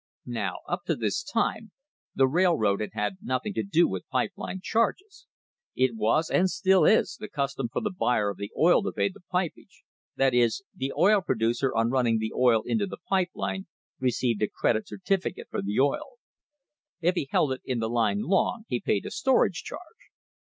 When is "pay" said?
8.91-9.09